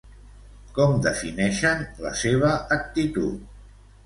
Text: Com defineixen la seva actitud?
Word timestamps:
Com 0.77 0.93
defineixen 1.07 1.83
la 2.07 2.15
seva 2.23 2.51
actitud? 2.79 3.47